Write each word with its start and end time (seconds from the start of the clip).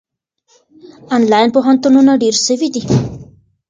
آنلاین 1.15 1.47
پوهنتونونه 1.55 2.11
ډېر 2.21 2.35
سوي 2.45 2.67
دي. 2.73 2.83